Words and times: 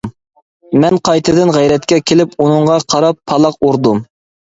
مەن 0.83 0.95
قايتىدىن 1.09 1.51
غەيرەتكە 1.57 1.99
كېلىپ 2.11 2.33
ئۇنىڭغا 2.45 2.79
قاراپ 2.95 3.21
پالاق 3.33 3.61
ئۇردۇم. 3.69 4.01